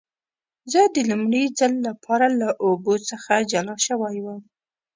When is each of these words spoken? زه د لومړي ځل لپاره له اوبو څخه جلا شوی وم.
زه 0.71 0.81
د 0.95 0.97
لومړي 1.09 1.43
ځل 1.59 1.73
لپاره 1.87 2.25
له 2.39 2.49
اوبو 2.65 2.93
څخه 3.09 3.33
جلا 3.51 3.75
شوی 3.87 4.17
وم. 4.21 4.41